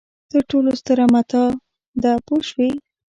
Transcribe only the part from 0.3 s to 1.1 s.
تر ټولو ستره